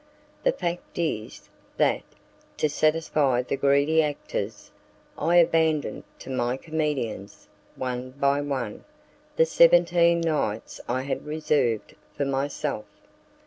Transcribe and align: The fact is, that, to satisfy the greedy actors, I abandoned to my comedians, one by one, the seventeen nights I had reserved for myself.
The 0.41 0.51
fact 0.51 0.97
is, 0.97 1.47
that, 1.77 2.01
to 2.57 2.67
satisfy 2.67 3.43
the 3.43 3.55
greedy 3.55 4.01
actors, 4.01 4.71
I 5.15 5.35
abandoned 5.35 6.05
to 6.21 6.31
my 6.31 6.57
comedians, 6.57 7.47
one 7.75 8.09
by 8.09 8.41
one, 8.41 8.83
the 9.35 9.45
seventeen 9.45 10.19
nights 10.21 10.81
I 10.89 11.03
had 11.03 11.27
reserved 11.27 11.93
for 12.15 12.25
myself. 12.25 12.85